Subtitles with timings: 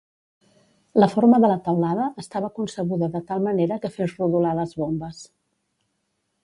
[1.03, 5.21] La forma de la teulada estava concebuda de tal manera que fes rodolar les bombes.